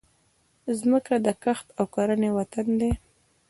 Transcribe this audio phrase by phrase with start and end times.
[0.65, 2.91] مځکه د کښت او کرنې وطن دی.